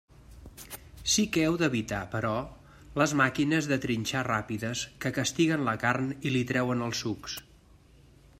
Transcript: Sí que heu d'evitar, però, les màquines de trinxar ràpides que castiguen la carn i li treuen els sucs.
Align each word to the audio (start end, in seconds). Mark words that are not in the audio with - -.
Sí 1.15 1.25
que 1.35 1.43
heu 1.49 1.57
d'evitar, 1.61 1.99
però, 2.13 2.31
les 3.01 3.13
màquines 3.21 3.69
de 3.73 3.79
trinxar 3.85 4.25
ràpides 4.31 4.83
que 5.05 5.15
castiguen 5.19 5.69
la 5.71 5.79
carn 5.87 6.13
i 6.31 6.37
li 6.39 6.45
treuen 6.55 6.85
els 6.89 7.05
sucs. 7.07 7.39